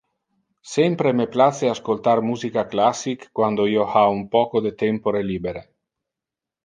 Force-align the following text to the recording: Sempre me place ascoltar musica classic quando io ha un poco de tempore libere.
Sempre 0.75 1.09
me 1.19 1.27
place 1.35 1.69
ascoltar 1.73 2.21
musica 2.29 2.65
classic 2.71 3.29
quando 3.41 3.67
io 3.75 3.85
ha 3.99 4.07
un 4.17 4.27
poco 4.37 4.63
de 4.69 4.73
tempore 4.85 5.23
libere. 5.31 5.63